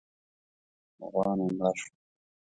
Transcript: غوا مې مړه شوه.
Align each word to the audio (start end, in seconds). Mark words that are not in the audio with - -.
غوا 1.11 1.25
مې 1.37 1.47
مړه 1.57 1.71
شوه. 1.79 1.89